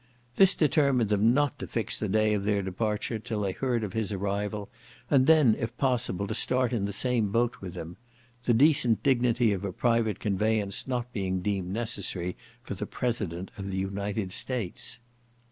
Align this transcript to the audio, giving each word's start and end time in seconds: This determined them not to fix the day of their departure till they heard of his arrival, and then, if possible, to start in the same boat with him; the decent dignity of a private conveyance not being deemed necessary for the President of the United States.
This 0.35 0.55
determined 0.55 1.11
them 1.11 1.31
not 1.31 1.59
to 1.59 1.67
fix 1.67 1.99
the 1.99 2.09
day 2.09 2.33
of 2.33 2.43
their 2.43 2.63
departure 2.63 3.19
till 3.19 3.41
they 3.41 3.51
heard 3.51 3.83
of 3.83 3.93
his 3.93 4.11
arrival, 4.11 4.67
and 5.11 5.27
then, 5.27 5.55
if 5.59 5.77
possible, 5.77 6.25
to 6.25 6.33
start 6.33 6.73
in 6.73 6.85
the 6.85 6.91
same 6.91 7.31
boat 7.31 7.57
with 7.61 7.75
him; 7.75 7.97
the 8.45 8.53
decent 8.55 9.03
dignity 9.03 9.53
of 9.53 9.63
a 9.63 9.71
private 9.71 10.19
conveyance 10.19 10.87
not 10.87 11.13
being 11.13 11.43
deemed 11.43 11.69
necessary 11.71 12.35
for 12.63 12.73
the 12.73 12.87
President 12.87 13.51
of 13.59 13.69
the 13.69 13.77
United 13.77 14.33
States. 14.33 15.01